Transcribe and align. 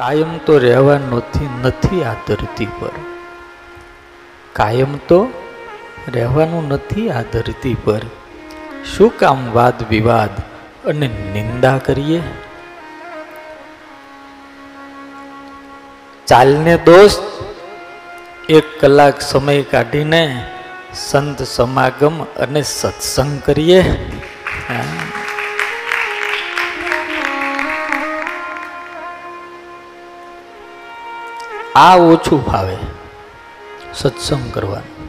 કાયમ 0.00 0.38
તો 0.38 0.58
રહેવાનું 0.58 1.62
નથી 1.62 2.04
આ 2.04 2.14
ધરતી 2.14 2.66
પર. 2.66 2.90
કાયમ 4.52 4.96
તો 4.96 5.28
રહેવાનું 6.08 6.68
નથી 6.68 7.10
આ 7.10 7.22
ધરતી 7.22 7.74
પર. 7.74 8.00
શું 8.96 9.18
કામ 9.18 9.52
વાદ 9.52 9.74
વિવાદ 9.90 10.30
અને 10.86 11.06
નિંદા 11.06 11.78
કરીએ? 11.78 12.22
ચાલને 16.26 16.76
દોસ્ત, 16.76 17.22
એક 18.48 18.80
કલાક 18.80 19.20
સમય 19.20 19.62
કાઢીને 19.62 20.46
સંત 20.94 21.42
સમાગમ 21.42 22.24
અને 22.24 22.62
સત્સંગ 22.62 23.40
કરીએ. 23.40 23.80
હા. 24.68 25.09
આ 31.74 31.96
ઓછું 31.96 32.46
ફાવે 32.46 32.76
સત્સંગ 33.94 34.54
કરવાનું. 34.54 35.00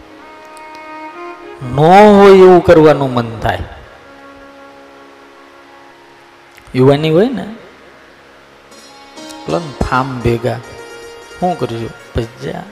ન 1.76 1.80
હોય 2.20 2.38
એવું 2.38 2.64
કરવાનું 2.64 3.14
મન 3.14 3.40
થાય. 3.40 3.60
યુવાની 6.76 7.10
હોય 7.10 7.30
ને, 7.30 7.56
પ્લન 9.46 9.72
ફામ 9.90 10.22
ભેગા. 10.22 10.60
શું 11.40 11.60
કરજો? 11.60 11.90
ભજ્યા 12.16 12.64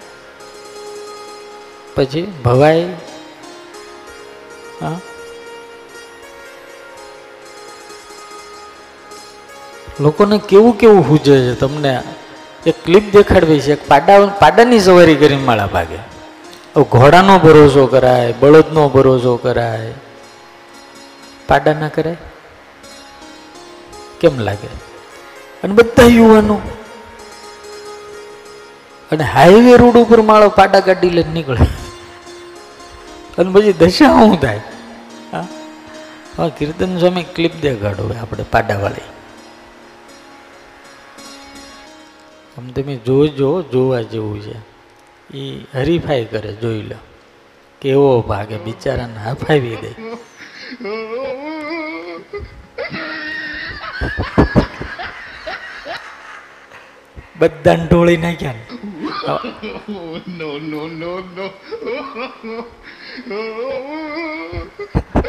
પછી 1.95 2.21
ભવાઈ. 2.21 2.93
હા. 4.81 4.99
લોકોને 9.99 10.37
કેવું 10.37 10.77
કેવું 10.77 11.09
હુજે 11.09 11.39
છે 11.39 11.59
તમને? 11.59 12.03
એક 12.65 12.85
ક્લિપ 12.85 13.13
દેખાડવી 13.13 13.59
છે 13.59 13.87
પાડા 13.87 14.25
પાડાની 14.25 14.79
સવારી 14.79 15.15
કરીને 15.15 15.43
માળા 15.43 15.67
ભાગે. 15.67 15.97
ઘોડાનો 16.81 17.39
ભરોસો 17.39 17.85
કરાય, 17.85 18.33
બળદનો 18.39 18.89
ભરોસો 18.89 19.37
કરાય. 19.37 19.93
પાડા 21.47 21.73
ના 21.73 21.87
કરાય? 21.87 22.17
કેમ 24.19 24.39
લાગે? 24.39 24.67
અને 25.63 25.73
બધા 25.73 26.03
યુવાનો. 26.03 26.61
અને 29.11 29.23
હાઈવે 29.23 29.77
રોડ 29.77 29.97
ઉપર 29.97 30.21
માળો 30.21 30.49
પાડા 30.49 30.79
ગાડી 30.79 31.09
લઈને 31.09 31.33
નીકળે. 31.33 31.65
અને 33.37 33.51
પછી 33.53 33.73
દશા 33.73 34.05
શું 34.05 34.41
થાય. 34.41 34.61
હા? 35.33 35.47
કીર્તન 36.47 36.99
સ્વામી 36.99 37.23
ક્લિપ 37.23 37.61
દેખાડો 37.61 38.15
આપણે 38.21 38.43
પાડાવાળી 38.43 39.18
આમ 42.59 42.67
તમે 42.67 42.95
જોજો 42.95 43.61
જોવા 43.61 44.01
જેવું 44.01 44.41
છે. 44.41 44.55
એ 45.37 45.59
હરીફાઈ 45.73 46.25
કરે, 46.25 46.53
જોઈ 46.53 46.81
લો. 46.81 46.95
કેવો 47.81 48.21
ભાગે, 48.21 48.57
બિચારાને 48.57 49.13
હફાવી 49.13 49.75
દે. 49.75 49.95
બધાને 57.39 57.85
ઢોળી 57.85 58.17
નાખ્યા 58.17 58.51
ને. 58.51 58.65
no. 63.27 65.25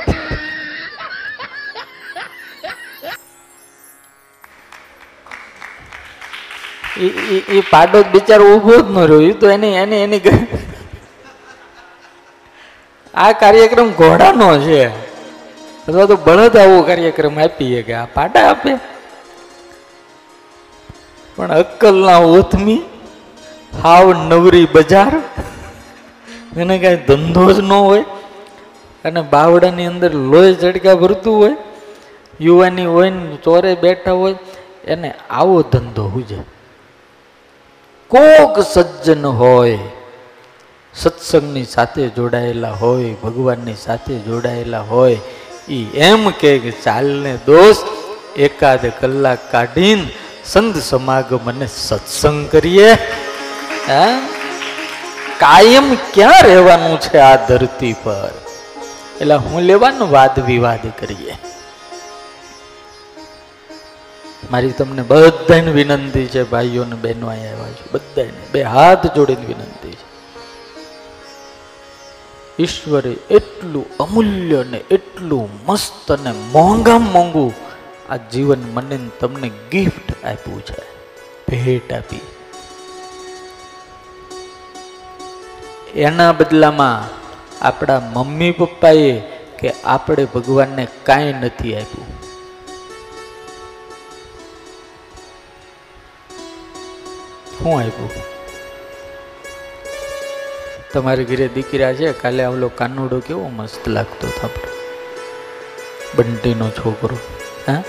એ- 6.98 7.60
પાડો 7.70 8.02
બિચારો 8.02 8.54
ઊભો 8.54 8.76
જ 8.76 8.90
ન 8.90 8.98
રહ્યો. 8.98 9.20
એ 9.20 9.32
તો 9.32 9.50
એની 9.50 9.66
એની 9.66 9.96
એની 9.96 10.20
આ 13.14 13.32
કાર્યક્રમ 13.32 13.90
ઘોડાનો 13.90 14.58
છે. 14.58 14.88
અથવા 15.88 16.04
તો 16.04 16.16
બળદ 16.16 16.56
આવો 16.56 16.82
કાર્યક્રમ 16.82 17.40
આપીએ 17.40 17.82
કે 17.82 17.94
આ 17.94 18.04
પાડા 18.04 18.50
આપે. 18.50 18.74
પણ 21.36 21.52
અક્કલના 21.52 22.16
ઓથમી 22.16 22.82
હાવ 23.82 24.12
નવરી 24.12 24.68
બજાર. 24.72 25.22
એને 26.56 26.78
કાંઈ 26.78 26.96
ધંધો 26.96 27.52
જ 27.52 27.60
ન 27.60 27.72
હોય. 27.72 28.04
અને 29.04 29.20
બાવડાની 29.20 29.86
અંદર 29.86 30.14
લોહી 30.14 30.54
ઝડકા 30.54 30.94
ભરતું 30.94 31.36
હોય. 31.36 31.56
યુવાની 32.40 32.84
હોય 32.84 33.12
ચોરે 33.42 33.74
બેઠા 33.74 34.12
હોય. 34.12 34.34
એને 34.84 35.14
આવો 35.30 35.62
ધંધો 35.62 36.08
હુજે. 36.08 36.59
કોક 38.10 38.58
સજ્જન 38.58 39.26
હોય, 39.26 39.78
સત્સંગની 40.94 41.64
સાથે 41.64 42.08
જોડાયેલા 42.08 42.70
હોય, 42.70 43.14
ભગવાનની 43.14 43.74
સાથે 43.74 44.18
જોડાયેલા 44.18 44.80
હોય 44.80 45.18
એ 45.68 45.84
એમ 45.94 46.30
કે 46.30 46.70
ચાલને 46.70 47.36
દોસ્ત, 47.36 47.86
એકાદ 48.38 48.86
કલાક 49.00 49.38
કાઢીને 49.50 50.08
સંત 50.44 50.76
સમાગમ 50.76 51.48
અને 51.48 51.66
સત્સંગ 51.66 52.48
કરીએ. 52.48 52.92
હા? 53.88 54.28
કાયમ 55.38 55.96
ક્યાં 56.14 56.42
રહેવાનું 56.42 57.00
છે 57.00 57.18
આ 57.18 57.46
ધરતી 57.46 57.92
પર? 57.92 58.30
એટલે 59.20 59.34
હું 59.34 59.62
લેવાનું 59.62 60.10
વાદ 60.10 60.38
વિવાદ 60.46 60.92
કરીએ. 61.00 61.36
મારી 64.50 64.70
તમને 64.70 65.02
બધાને 65.02 65.70
વિનંતી 65.70 66.26
છે, 66.26 66.42
ભાઈઓ 66.42 66.84
ને 66.84 66.96
બહેનો 66.96 67.26
અહીંયા 67.26 67.52
આવ્યા 67.52 67.72
છે 67.72 67.92
બધાને 67.92 68.38
બે 68.52 68.62
હાથ 68.62 69.04
જોડીને 69.14 69.46
વિનંતી 69.46 69.92
છે. 69.92 70.06
ઈશ્વરે 72.62 73.12
એટલું 73.30 73.96
અમૂલ્ય 73.96 74.64
ને 74.70 74.80
એટલું 74.90 75.48
મસ્ત 75.66 76.12
અને 76.12 76.32
મોંઘા 76.52 76.98
મોંઘું 76.98 77.54
આ 78.12 78.16
જીવન 78.16 78.64
મને 78.74 78.98
તમને 79.20 79.50
ગિફ્ટ 79.70 80.24
આપ્યું 80.24 80.62
છે. 80.64 80.82
ભેટ 81.48 81.92
આપી. 81.92 82.20
એના 85.94 86.32
બદલામાં 86.32 87.08
આપણા 87.64 88.02
મમ્મી 88.14 88.50
પપ્પાએ 88.50 89.12
કે 89.58 89.74
આપણે 89.84 90.24
ભગવાનને 90.24 90.88
કાંઈ 91.04 91.32
નથી 91.32 91.76
આપ્યું. 91.76 92.09
શું 97.62 97.78
આપ્યું. 97.78 98.10
તમારી 100.92 101.24
ઘરે 101.24 101.48
દીકરા 101.48 101.94
છે, 101.94 102.12
કાલે 102.12 102.44
આવલો 102.44 102.68
કાનુડો 102.68 103.20
કેવો 103.20 103.48
મસ્ત 103.48 103.88
લાગતો 103.88 104.26
હતો 104.26 104.40
આપણે. 104.42 104.70
બંટીનો 106.16 106.70
છોકરો, 106.70 107.18
હા? 107.66 107.82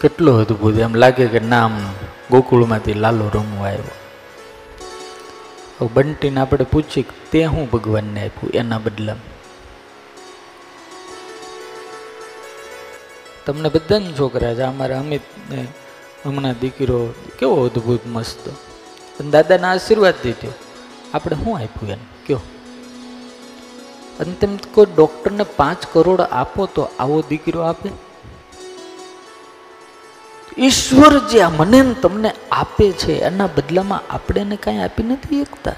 કેટલો 0.00 0.40
અદભુત 0.40 0.78
એમ 0.78 0.94
લાગે 0.94 1.26
કે 1.26 1.40
નામ 1.40 1.94
ગોકુળમાંથી 2.30 2.94
લાલો 2.94 3.30
રમવા 3.34 3.68
આવ્યો. 3.68 5.88
બંટીને 5.94 6.40
આપણે 6.40 6.64
પૂછીએ 6.64 7.02
કે 7.02 7.30
તે 7.30 7.44
હું 7.44 7.70
ભગવાનને 7.70 8.20
આપ્યું, 8.20 8.52
એના 8.52 8.78
બદલામાં? 8.78 9.33
તમને 13.46 13.68
બધાને 13.68 14.12
છોકરા 14.18 14.54
છે, 14.54 14.62
અમારા 14.62 14.98
અમિતને 14.98 15.66
હમણાં 16.26 16.54
દીકરો 16.60 17.14
કેવો 17.38 17.64
અદ્ભુત 17.64 18.00
મસ્ત. 18.06 18.48
અને 19.20 19.30
દાદાના 19.30 19.70
આશીર્વાદ 19.72 20.14
દીધો. 20.22 20.52
આપણે 21.14 21.36
શું 21.36 21.56
આપ્યું 21.56 21.88
એને? 21.88 22.26
કયો? 22.26 22.40
અને 24.20 24.32
તેમ 24.32 24.56
કોઈ 24.56 24.86
ડૉક્ટરને 24.96 25.42
પાંચ 25.42 25.86
કરોડ 25.92 26.20
આપો 26.20 26.66
તો 26.66 26.88
આવો 26.98 27.24
દીકરો 27.28 27.60
આપે? 27.60 27.90
ઈશ્વર 30.58 31.18
જે 31.18 31.40
આ 31.40 31.48
મને 31.48 31.82
ને 31.82 31.94
તમને 31.94 32.34
આપે 32.52 32.92
છે, 32.92 33.18
એના 33.18 33.46
બદલામાં 33.46 34.02
આપણે 34.10 34.40
એને 34.40 34.56
કાંઈ 34.56 34.78
આપી 34.78 35.02
નથી 35.02 35.44
શકતા. 35.44 35.74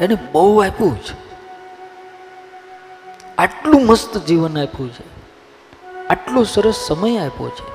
એને 0.00 0.14
બહુ 0.32 0.58
આપ્યું 0.58 0.98
છે. 1.02 1.24
આટલું 3.38 3.86
મસ્ત 3.86 4.18
જીવન 4.18 4.58
આપ્યું 4.58 4.92
છે. 4.92 5.13
આટલો 6.10 6.44
સરસ 6.44 6.74
સમય 6.74 7.18
આપ્યો 7.18 7.48
છે. 7.48 7.74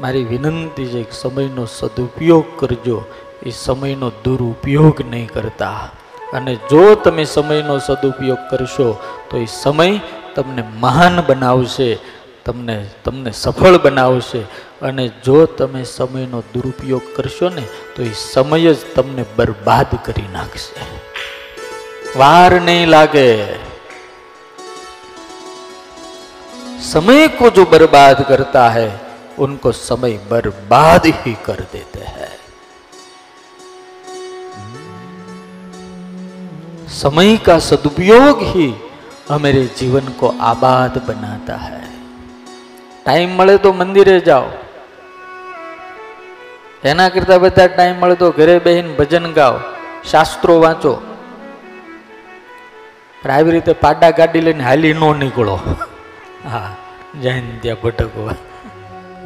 મારી 0.00 0.24
વિનંતી 0.24 0.86
છે 0.86 1.02
કે 1.02 1.12
સમયનો 1.12 1.66
સદુપયોગ 1.66 2.60
કરજો. 2.60 3.04
એ 3.42 3.50
સમયનો 3.50 4.10
દુરુપયોગ 4.10 5.00
નહીં 5.10 5.28
કરતા. 5.28 5.90
અને 6.32 6.54
જો 6.54 6.94
તમે 6.94 7.24
સમયનો 7.24 7.78
સદુપયોગ 7.78 8.38
કરશો, 8.50 8.98
તો 9.30 9.36
એ 9.36 9.46
સમય 9.46 10.00
તમને 10.34 10.64
મહાન 10.74 11.20
બનાવશે, 11.20 11.98
તમને 12.44 12.90
તમને 13.04 13.30
સફળ 13.30 13.78
બનાવશે. 13.78 14.40
અને 14.82 15.08
જો 15.08 15.46
તમે 15.46 15.84
સમયનો 15.84 16.42
દુરુપયોગ 16.54 17.02
કરશો 17.16 17.48
ને, 17.48 17.62
તો 17.96 18.02
એ 18.02 18.10
સમય 18.32 18.74
જ 18.74 18.76
તમને 18.94 19.24
બરબાદ 19.36 19.86
કરી 20.04 20.28
નાખશે. 20.32 20.80
વાર 22.18 22.60
નહીં 22.60 22.88
લાગે. 22.88 23.69
समय 26.85 27.27
को 27.37 27.49
जो 27.49 27.65
बर्बाद 27.67 28.25
करता 28.29 28.69
है 28.69 28.89
उनको 29.39 29.71
समय 29.81 30.17
बर्बाद 30.29 31.05
ही 31.17 31.33
कर 31.45 31.61
देते 31.71 32.03
हैं 32.09 32.33
समय 36.95 37.37
का 37.45 37.57
सदुपयोग 37.61 38.43
ही 38.51 38.67
हमारे 39.29 39.65
जीवन 39.77 40.13
को 40.19 40.27
आबाद 40.49 41.01
बनाता 41.07 41.57
है 41.61 41.81
टाइम 43.05 43.33
મળે 43.37 43.55
તો 43.57 43.71
મંદિરે 43.73 44.13
જાઓ 44.21 44.45
એના 46.83 47.09
કરતા 47.09 47.35
બધા 47.39 47.65
ટાઈમ 47.67 47.99
મળે 47.99 48.15
તો 48.15 48.29
ઘરે 48.31 48.55
બેહીને 48.65 48.93
ભજન 48.97 49.27
ગાઓ 49.33 49.57
શાસ્ત્રો 50.03 50.55
વાંચો 50.63 50.93
પણ 53.21 53.31
આવી 53.31 53.53
રીતે 53.55 53.73
પાડા 53.83 54.11
ગાડી 54.19 54.45
લઈને 54.47 54.63
હાલી 54.63 54.93
ન 54.93 55.05
નીકળો 55.21 55.57
હા 56.49 56.69
જૈન 57.21 57.47
ત્યાં 57.59 57.81
ભટકવા 57.81 58.37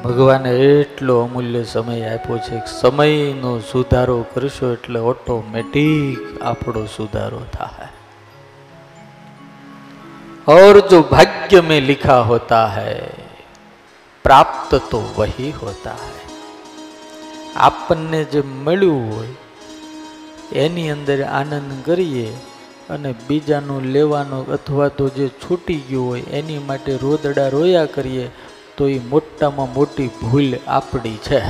ભગવાને 0.04 0.52
એટલો 0.64 1.16
અમૂલ્ય 1.22 1.64
સમય 1.66 2.10
આપ્યો 2.10 2.40
છે 2.40 2.58
કે 2.58 2.74
સમયનો 2.74 3.54
સુધારો 3.70 4.18
કરશો 4.34 4.74
એટલે 4.74 5.00
ઓટોમેટિક 5.12 6.20
આપણો 6.44 6.84
સુધારો 6.98 7.42
થાય 7.52 7.90
और 10.48 10.78
जो 10.90 11.00
भाग्य 11.06 11.62
में 11.62 11.82
लिखा 11.82 12.16
होता 12.24 12.62
है 12.70 12.94
प्राप्त 14.26 14.72
तो 14.92 15.00
वही 15.18 15.50
होता 15.58 15.94
है 15.98 16.16
આપણને 17.60 18.22
જે 18.32 18.42
મળ્યું 18.60 19.04
હોય 19.10 19.34
એની 20.58 20.88
અંદર 20.90 21.20
આનંદ 21.32 21.72
કરીએ 21.86 22.28
અને 22.91 23.15
બીજાનું 23.29 23.83
લેવાનું 23.83 24.53
અથવા 24.53 24.89
તો 24.89 25.09
જે 25.09 25.29
છૂટી 25.29 25.81
ગયું 25.91 26.07
હોય 26.07 26.21
એની 26.21 26.59
માટે 26.59 26.97
રોદડા 26.97 27.49
રોયા 27.49 27.85
કરીએ, 27.85 28.31
તો 28.77 28.89
એ 28.89 28.99
મોટામાં 28.99 29.75
મોટી 29.75 30.07
ભૂલ 30.07 30.55
આપણી 30.69 31.17
છે. 31.17 31.41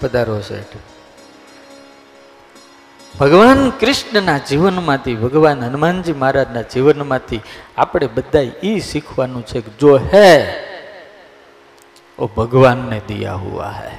પધારો 0.00 0.40
શેઠ. 0.40 0.76
ભગવાન 3.20 3.70
કૃષ્ણના 3.70 4.38
જીવનમાંથી, 4.38 5.14
ભગવાન 5.14 5.64
હનુમાનજી 5.64 6.12
મહારાજના 6.12 6.62
જીવનમાંથી 6.62 7.40
આપણે 7.78 8.06
બધા 8.06 8.40
એ 8.62 8.80
શીખવાનું 8.80 9.46
છે 9.46 9.60
કે 9.60 9.70
જો 9.80 9.96
હે, 9.96 10.54
ઓ 12.18 12.26
ભગવાનને 12.26 13.02
દિયા 13.08 13.34
હુઆ 13.34 13.70
હૈ. 13.70 13.98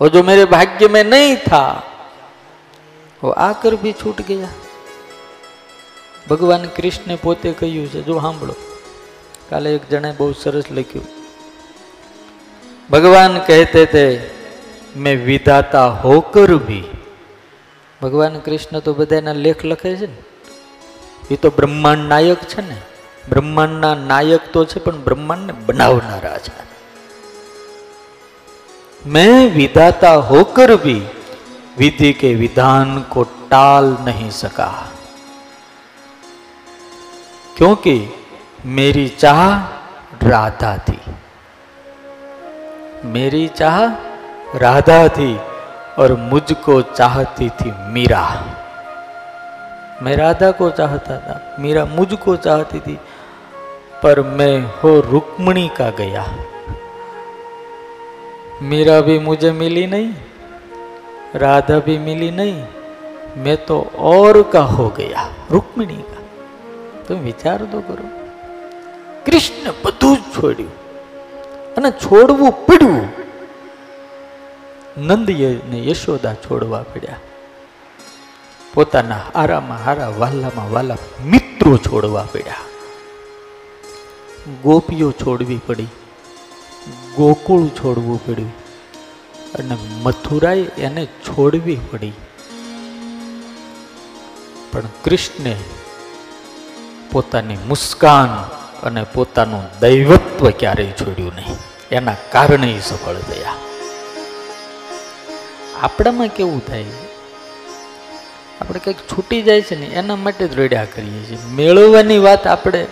ઓ 0.00 0.08
જો 0.08 0.22
મેરે 0.22 0.44
ભાગ્ય 0.44 0.88
મેં 0.88 1.06
નહીં 1.06 1.36
થા 1.36 1.82
ઓ 3.22 3.28
આકર 3.28 3.74
બી 3.74 3.92
છૂટ 3.92 4.22
ગયા. 4.22 4.48
ભગવાન 6.30 6.64
કૃષ્ણે 6.64 7.18
પોતે 7.22 7.52
કહ્યું 7.52 7.86
છે, 7.86 8.02
જો 8.02 8.20
સાંભળો, 8.20 8.54
કાલે 9.50 9.74
એક 9.74 9.88
જણે 9.90 10.14
બહુ 10.18 10.32
સરસ 10.32 10.64
લખ્યું. 10.70 11.06
ભગવાન 12.90 13.38
કહેતે 13.38 13.86
તે, 13.86 14.30
મેં 14.96 15.24
વિધાતા 15.24 15.86
હોકર 15.86 16.56
બી 16.56 16.84
ભગવાન 18.02 18.38
કૃષ્ણ 18.38 18.78
તો 18.78 18.94
બધાના 18.94 19.32
લેખ 19.32 19.64
લખે 19.64 19.96
છે 19.96 20.06
ને. 20.06 20.22
એ 21.30 21.36
તો 21.36 21.50
બ્રહ્માંડ 21.50 22.08
નાયક 22.08 22.38
છે 22.38 22.68
ને. 22.68 22.76
બ્રહ્માંડના 23.28 23.94
નાયક 23.94 24.40
તો 24.52 24.64
છે, 24.64 24.78
પણ 24.78 24.96
બ્રહ્માંડને 24.96 25.52
બનાવનારા 25.52 26.38
છે. 26.38 26.68
મેં 29.06 29.54
વિધાતા 29.54 30.16
હોકર 30.16 30.76
બી 30.76 31.06
विधि 31.78 32.12
के 32.12 32.34
विधान 32.34 33.00
को 33.00 33.22
टाल 33.22 33.98
नहीं 34.00 34.30
सका। 34.30 34.92
क्योंकि 37.56 38.26
मेरी 38.66 39.08
चाह 39.08 39.58
राधा 40.28 40.78
थी। 40.78 41.00
मेरी 43.04 43.48
चाह 43.48 43.86
राधा 44.58 45.08
थी 45.08 45.36
और 45.98 46.16
मुझको 46.18 46.82
चाहती 46.82 47.50
थी 47.50 47.72
मीरा। 47.92 48.54
मैं 50.02 50.16
राधा 50.16 50.50
को 50.50 50.70
चाहता 50.70 51.18
था, 51.18 51.56
मीरा 51.60 51.84
मुझको 51.84 52.36
चाहती 52.36 52.80
थी, 52.80 52.98
पर 54.02 54.22
मैं 54.22 54.60
हो 54.80 55.00
रुक्मणी 55.00 55.68
का 55.68 55.90
गया। 55.90 56.36
मीरा 58.62 59.00
भी 59.00 59.18
मुझे 59.18 59.52
मिली 59.52 59.86
नहीं। 59.86 60.14
राधा 61.35 61.79
भी 61.79 61.97
मिली 61.99 62.31
नहीं 62.33 62.57
मैं 63.37 63.57
तो 63.65 63.79
और 64.07 64.41
का 64.53 64.61
हो 64.73 64.87
गया 64.97 65.23
रुक्मिणी 65.51 65.99
का 66.03 66.19
તમે 67.05 67.17
વિચાર 67.21 67.59
તો 67.67 67.79
કરો 67.83 68.05
કૃષ્ણ 69.25 69.67
બધું 69.83 70.15
જ 70.15 70.23
છોડ્યું 70.33 70.71
અને 71.77 71.89
છોડવું 71.99 72.51
પડ્યું 72.65 73.05
નંદીએ 75.09 75.49
ને 75.69 75.79
યશોદા 75.85 76.35
છોડવા 76.43 76.83
પડ્યા 76.89 77.21
પોતાના 78.73 79.21
હારામાં 79.27 79.81
હારા 79.81 80.11
વાલામાં 80.19 80.69
વાલા 80.71 81.01
મિત્રો 81.31 81.73
છોડવા 81.79 82.25
પડ્યા 82.33 82.65
ગોપીઓ 84.63 85.09
છોડવી 85.23 85.61
પડી 85.67 85.91
ગોકુળ 87.15 87.65
છોડવું 87.73 88.19
પડ્યું 88.25 88.51
અને 89.54 89.76
મથુરાએ 90.02 90.62
એને 90.62 91.06
છોડવી 91.06 91.78
પડી. 91.90 92.12
પણ 94.72 94.80
કૃષ્ણે 95.04 95.56
પોતાની 97.12 97.56
મુસ્કાન 97.56 98.42
અને 98.86 99.04
પોતાનું 99.14 99.62
દૈવત્વ 99.80 100.50
ક્યારેય 100.50 100.90
છોડ્યું 100.90 101.32
નહીં. 101.34 101.56
એના 101.92 102.14
કારણે 102.32 102.80
સફળ 102.80 103.14
થયા. 103.14 103.54
આપણામાં 105.82 106.28
કેવું 106.28 106.66
થાય? 106.66 106.84
આપણે 108.60 108.80
કંઈક 108.80 108.96
છૂટી 108.96 109.42
જાય 109.42 109.62
છે 109.62 109.76
ને, 109.76 109.86
એના 109.86 110.16
માટે 110.16 110.48
જ 110.48 110.58
રડ્યા 110.58 110.84
કરીએ 110.84 111.22
છીએ. 111.24 111.38
મેળવવાની 111.50 112.18
વાત 112.18 112.46
આપણે 112.46 112.86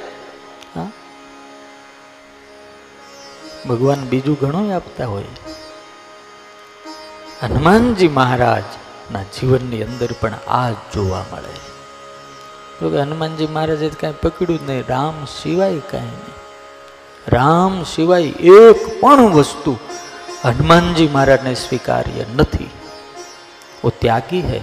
ભગવાન 3.69 4.05
બીજું 4.05 4.37
ઘણું 4.41 4.75
આપતા 4.77 5.07
હોય. 5.07 5.25
હનુમાનજી 7.43 8.09
મહારાજના 8.09 9.23
જીવનની 9.23 9.83
અંદર 9.83 10.09
પણ 10.21 10.35
આ 10.49 10.71
જોવા 10.71 11.25
મળે 11.33 11.53
છે. 11.53 11.77
તો 12.81 12.91
કે 12.91 13.01
હનુમાનજી 13.01 13.47
મહારાજે 13.47 13.89
કાંઈ 13.89 14.15
પકડ્યું 14.23 14.67
જ 14.67 14.71
નહીં, 14.71 14.85
રામ 14.89 15.25
સિવાય 15.25 15.79
કાંઈ 15.79 16.05
નહીં. 16.05 16.35
રામ 17.29 17.83
સિવાય 17.83 18.23
એક 18.23 19.01
પણ 19.01 19.21
વસ્તુ 19.21 19.79
હનુમાનજી 20.45 21.09
મહારાજને 21.09 21.55
સ્વીકાર્ય 21.55 22.25
નથી. 22.37 22.71
ઓ 23.85 23.91
ત્યાગી 23.91 24.41
હૈ, 24.41 24.61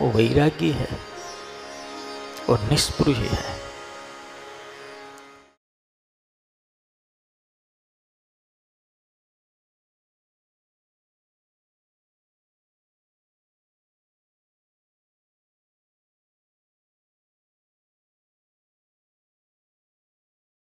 ઓ 0.00 0.10
વૈરાગી 0.10 0.72
હૈ, 0.72 0.96
ઓ 2.48 2.58
નિષ્પૃહી 2.70 3.26
હૈ. 3.26 3.61